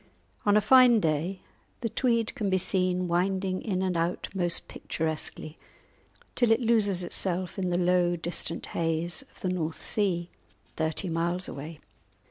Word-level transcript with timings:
On 0.47 0.57
a 0.57 0.61
fine 0.61 0.99
day 0.99 1.41
the 1.81 1.89
Tweed 1.89 2.33
can 2.33 2.49
be 2.49 2.57
seen 2.57 3.07
winding 3.07 3.61
in 3.61 3.83
and 3.83 3.95
out 3.95 4.29
most 4.33 4.67
picturesquely, 4.67 5.59
till 6.33 6.49
it 6.51 6.59
loses 6.59 7.03
itself 7.03 7.59
in 7.59 7.69
the 7.69 7.77
low 7.77 8.15
distant 8.15 8.65
haze 8.73 9.21
of 9.21 9.41
the 9.41 9.49
North 9.49 9.79
Sea, 9.79 10.31
thirty 10.75 11.07
miles 11.07 11.47
away. 11.47 11.79